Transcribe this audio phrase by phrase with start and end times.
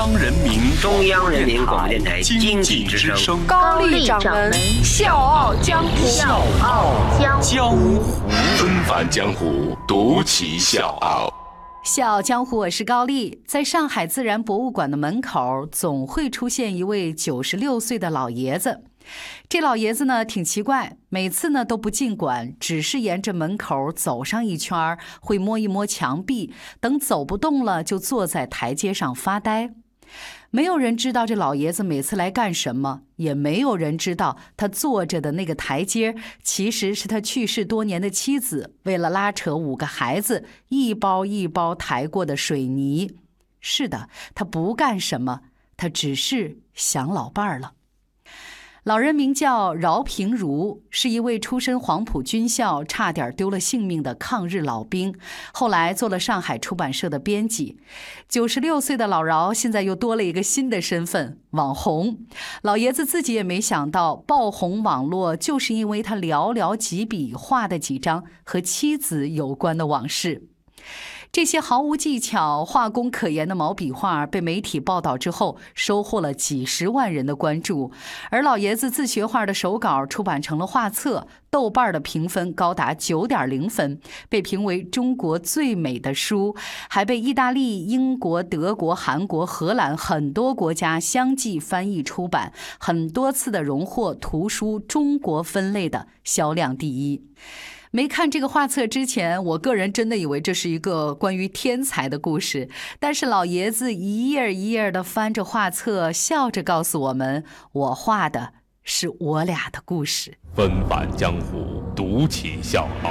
[0.00, 4.50] 央人民中央人民广播电台经济之声高丽掌门
[4.82, 6.94] 笑傲江湖，笑傲
[7.42, 8.00] 江湖，
[8.56, 11.30] 纷繁江湖，独骑笑傲。
[11.84, 13.42] 笑傲江湖，我是高丽。
[13.46, 18.80] 在上海自然博物馆的门口，总会出现一位九十六岁的老爷子。
[19.50, 29.74] 这老爷子呢，挺奇怪，每次呢都不进馆，只是沿着门口走上一圈，会摸一摸墙壁，等走不动了，就坐在台阶上发呆。
[30.50, 43.16] 没有人知道这老爷子每次来干什么，也没有人知道他坐着的那个台阶其实是他去世多年的妻子为了拉扯五个孩子一包一包抬过的水泥。
[43.60, 45.42] 是的，他不干什么，
[45.76, 47.74] 他只是想老伴儿了。
[48.84, 55.14] 老人名叫饶平如，是一位出身黄埔军校、差点丢了性命的抗日老兵，
[55.52, 57.76] 后来做了上海出版社的编辑。
[58.26, 62.20] 九十六岁的老饶现在又多了一个新的身份——网红。
[62.62, 70.48] 老爷子自己也没想到，爆红网络就是因为他寥寥几笔画的几张和妻子有关的往事。
[71.32, 77.92] 这些毫无技巧、画工可言的毛笔画被媒体报道之后，收获了几十万人的关注。
[78.30, 86.56] 而老爷子自学画的手稿出版成了画册，豆瓣的评分高达九点零分，被评为中国最美的书，
[86.88, 97.24] 还被意大利、英国、德国、韩国、荷兰很多国家相继翻译出版，很多次的荣获图书中国分类的销量第一。
[97.92, 102.68] 没看这个画册之前，我个人真的以为这是一个关于天才的故事。
[103.00, 108.52] 但是老爷子一页一页的翻着画册，笑着告诉我们：“我画的
[108.84, 113.10] 是我俩的故事。”纷返江湖，独起笑傲。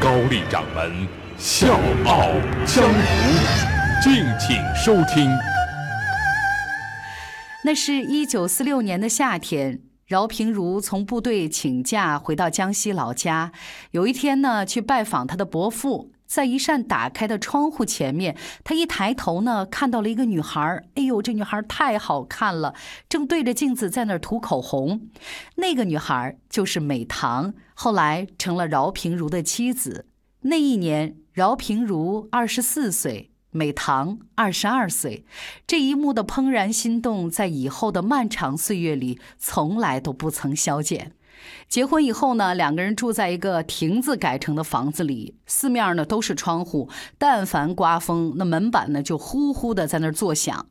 [0.00, 1.74] 高丽掌门笑
[2.06, 2.30] 傲
[2.64, 5.28] 江湖，敬请收听。
[7.64, 9.80] 那是一九四六年的夏天。
[10.12, 13.50] 饶平如从部队请假回到江西老家，
[13.92, 20.84] 有一天呢，去拜访他的伯父，在一扇打开的窗户前面，他一抬头呢，看到了一个女孩。
[20.96, 22.74] 哎呦，这女孩太好看了，
[23.08, 25.08] 正对着镜子在那儿涂口红。
[25.54, 30.04] 那个女孩就是美棠，后来成了饶平如的妻子。
[30.42, 33.31] 那一年，饶平如二十四岁。
[33.52, 35.24] 美棠二十二岁，
[35.66, 41.12] 这一幕的怦然心动，在以后的漫长岁月里，从来都不曾消减。
[41.68, 46.88] 结婚以后呢，两个人住在一个亭子改成的房子里，四面呢都是窗户，
[47.18, 50.66] 但凡刮风，那门板呢就呼呼的在那儿作响。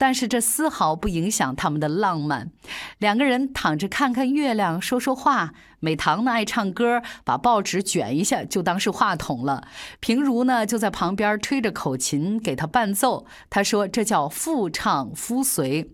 [0.00, 2.52] 但是这丝毫不影响他们的浪漫。
[2.98, 5.54] 两个人躺着看看月亮，说说话。
[5.80, 9.66] 美棠呢爱唱歌，把报纸卷一下就当是话筒了。
[9.98, 13.26] 平如呢就在旁边吹着口琴给他伴奏。
[13.50, 15.90] 他说这叫夫唱夫随。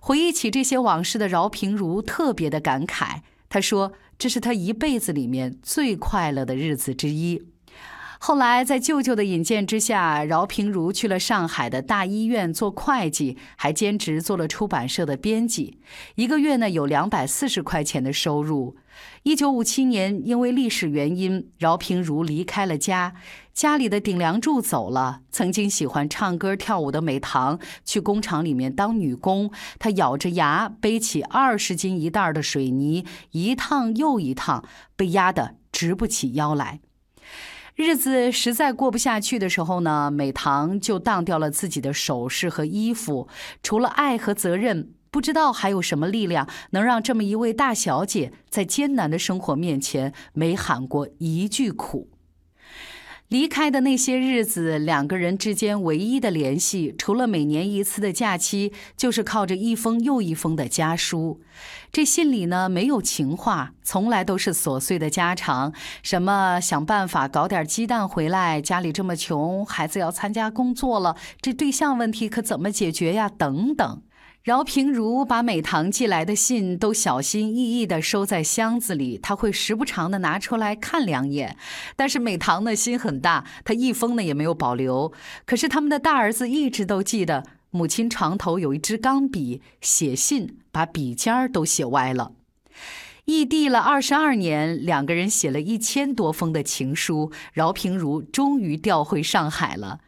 [0.00, 3.20] 回忆起这些往事的饶平如特别的感慨。
[3.50, 7.42] 他说这是他一辈子里面最快乐的日子之一。
[8.22, 15.78] 后来，在舅舅的引荐之下，饶平如去了上海的大医院做会计，还兼职做了出版社的编辑，
[16.16, 18.76] 一个月呢有两百四十块钱的收入。
[19.22, 23.14] 一九五七年，因为历史原因，饶平如离开了家，
[23.54, 25.22] 家里的顶梁柱走了。
[25.30, 34.62] 曾经喜欢唱歌跳舞的美棠去工厂里面当女工，她咬着牙背起二十斤一袋的水泥，一趟又一趟，
[34.94, 36.80] 被压得直不起腰来。
[37.74, 43.28] 日子实在过不下去的时候呢，美棠就当掉了自己的首饰和衣服。
[43.62, 52.08] 除了爱和责任，不知道还有什么力量能让这么一位大小姐在艰难的生活面前没喊过一句苦。
[53.30, 61.40] 离开的那些日子，两个人之间唯一的联系，除了每年一次的假期，就是靠着一封又一封的家书。
[61.92, 73.28] 这信里呢，没有情话，从来都是琐碎的家常，什么想办法搞点鸡蛋回来，家里这么穷，孩子要参加工作了，这对象问题可怎么解决呀？
[73.28, 74.02] 等等。
[74.42, 81.58] 饶平如把美棠寄来的信都小心翼翼地收在箱子里，他会时不常地拿出来看两眼。
[81.94, 85.12] 但是美棠的心很大，他一封呢也没有保留。
[85.44, 92.32] 可是他们的大儿子一直都记得，母亲床头有一支钢笔，写信把笔尖儿都写歪了。
[93.26, 100.00] 异地了二十二年，两个人写了一千多封的情书，饶平如终于调回上海了。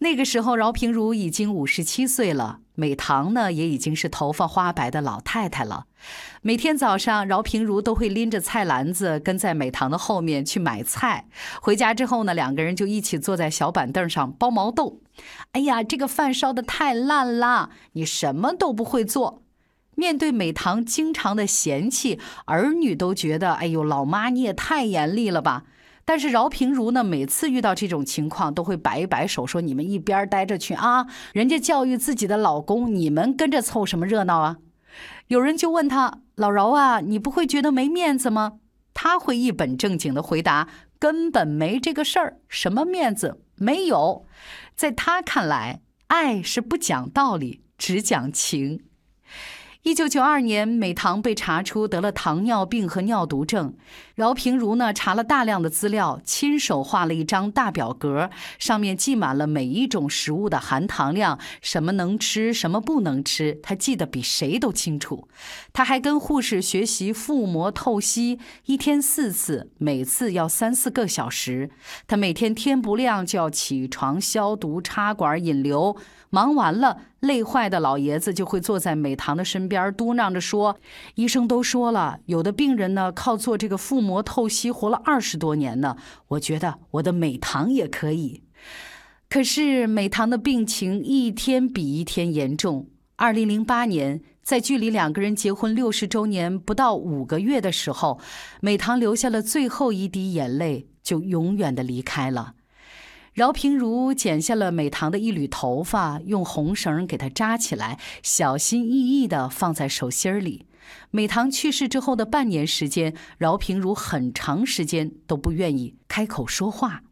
[0.00, 5.86] 那个时候，饶平如已经五十七岁了，美棠呢也已经是头发花白的老太太了。
[6.42, 11.26] 每天早上，饶平如都会拎着菜篮子跟在美棠的后面去买菜。
[11.60, 15.00] 回家之后呢，两个人就一起坐在小板凳上剥毛豆。
[15.50, 19.42] 哎呀，这个饭烧的太烂了，你什么都不会做。
[19.96, 25.64] 面对美棠经常的嫌弃，儿女都觉得：“哎呦，老妈你也太严厉了吧！”
[26.08, 31.06] 但是饶平如呢，每次遇到这种情况，都会摆一摆手说：“你们一边待着去啊！
[31.34, 34.56] 人家教育自己的老公，你们跟着凑什么热闹啊？”
[35.28, 38.60] 有人就问他：“老饶啊，你不会觉得没面子吗？”
[38.94, 40.68] 他会一本正经的回答
[40.98, 44.24] ：“根本没这个事儿，什么面子没有。”
[44.74, 48.80] 在他看来，爱是不讲道理，只讲情。
[49.84, 53.74] 一九九二年，美棠被查出得了糖尿病和尿毒症。
[54.16, 58.28] 饶平如呢，查了大量的资料，亲手画了一张大表格，
[58.58, 65.28] 上面记满了每一种食物的含糖量，什么能吃，什么不能吃，他记得比谁都清楚。
[65.72, 71.70] 他还跟护士学习腹膜透析，一天四次，每次要三四个小时。
[72.08, 75.96] 他每天天不亮就要起床消毒、插管、引流。
[76.30, 80.78] 忙完了，累坏的老爷子就会坐在美棠的身边，嘟囔着说
[81.16, 85.96] ：“医生都说了，有的病人呢靠做这个腹膜透析活了二十多年呢。
[86.28, 88.42] 我觉得我的美棠也可以。”
[89.28, 92.88] 可是美棠的病情一天比一天严重。
[93.16, 98.20] 二零零八年，在距离两个人结婚六十周年不到五个月的时候，
[98.60, 102.54] 美棠流下了最后一滴眼泪，就永远的离开了。
[103.38, 110.66] 饶平如剪下了美棠的一缕头发，用红绳给她扎起来，小心翼翼地放在手心里。
[111.12, 117.04] 美棠去世之后的半年时间，饶平如很长时间都不愿意开口说话。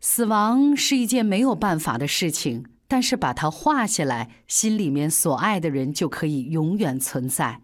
[0.00, 7.60] 死亡是一件没有办法的事情，但是把它画下来，心里面所爱的人就可以永远存在。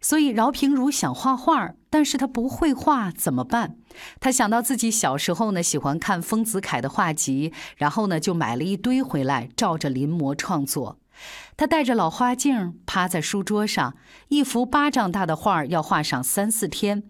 [0.00, 3.76] 所以饶平如想画画，但是他不会画，怎么办？
[4.18, 10.98] 他想到自己小时候呢，喜欢看丰子恺的画集，然后呢就买了一堆回来，照着临摹创作。
[11.56, 13.94] 他戴着老花镜，趴在书桌上，
[14.28, 17.02] 一幅巴掌大的画要画上三四天。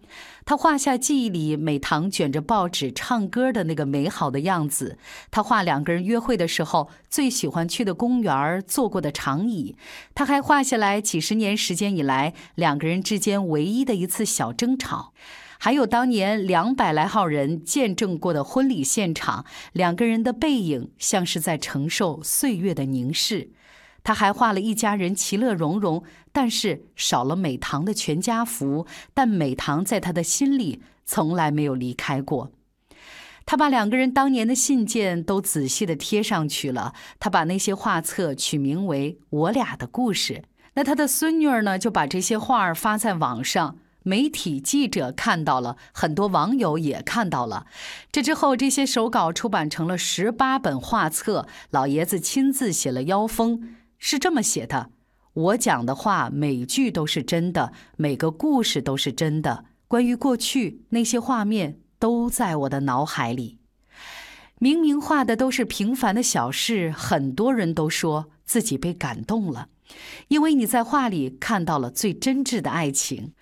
[0.43, 4.97] 他画下记忆里美棠卷着报纸唱歌的那个美好的样子。
[5.29, 9.77] 他画两个人约会的时候最喜欢去的公园、坐过的长椅。
[10.13, 15.13] 他还画下来几十年时间以来两个人之间唯一的一次小争吵，
[15.59, 23.51] 还有当年两百来号人见证过的婚礼现场，两个人的背影像是在承受岁月的凝视。
[24.03, 28.87] 他还画了一家人其乐融融，但是少了美棠的全家福。
[29.13, 32.51] 但美棠在他的心里从来没有离开过。
[33.45, 36.93] 他把两个人当年的信件都仔细的贴上去了。
[37.19, 40.33] 他把那些画册取名为《我俩的故事》。
[40.75, 43.77] 那他的孙女儿呢，就把这些画儿发在网上。
[44.03, 47.67] 媒体记者看到了，很多网友也看到了。
[48.11, 51.47] 这之后，这些手稿出版成了十八本画册。
[51.69, 53.75] 老爷子亲自写了腰封。
[54.01, 54.89] 是这么写的：
[55.33, 59.65] 我讲的话每句都是真的，每个故事都是真的。
[59.87, 63.59] 关于过去那些画面都在我的脑海里。
[64.57, 69.69] 明明画的都是平凡的小事，很多人都说自己被感动了，
[70.29, 73.33] 因为你在画里看到了最真挚的爱情。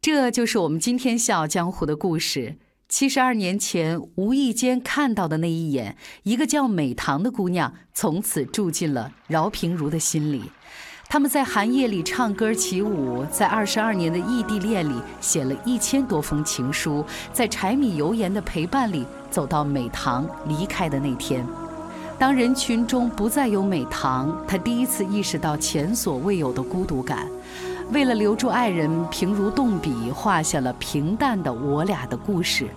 [0.00, 2.58] 这就是我们今天《笑傲江湖》的故事。
[2.90, 10.50] 七十二年前，无意间看到的那一眼，一个叫美棠的姑娘，从此住进了饶平如的心里。
[11.08, 21.46] 他们在寒夜里唱歌起舞，在二十二年的异地恋里写了一千多封情书，在柴米油盐的陪伴里走到美棠离开的那天。
[22.18, 27.28] 当人群中不再有美棠，他第一次意识到前所未有的孤独感。
[27.92, 32.68] 为了留住爱人，平如动笔画下了平淡的我俩的故事。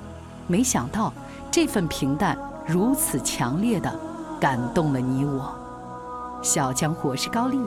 [0.47, 1.13] 没想到，
[1.51, 3.93] 这份平淡如此强烈的
[4.39, 5.53] 感动了你我。
[6.41, 7.59] 小江湖，我是高丽，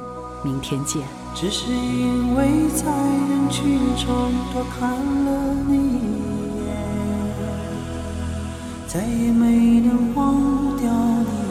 [0.42, 1.02] 明天见。
[1.36, 6.74] 只是因为在人群中多看了你一眼，
[8.88, 11.45] 再也没能忘掉你。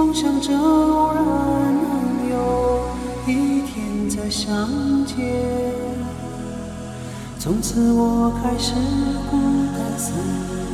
[0.00, 1.22] 梦想着偶然
[1.74, 2.88] 能有
[3.26, 4.66] 一天再相
[5.04, 5.14] 见，
[7.38, 8.72] 从此我开始
[9.30, 9.36] 孤
[9.76, 10.69] 单思念。